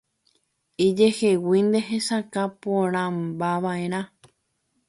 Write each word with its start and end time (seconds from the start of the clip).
Ijeheguínte 0.85 1.79
hesakã 1.89 2.41
porãmbava'erã. 2.61 4.01